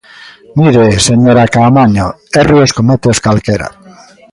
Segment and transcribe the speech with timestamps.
[0.59, 2.07] Mire, señora Caamaño,
[2.41, 3.67] erros cométeos calquera.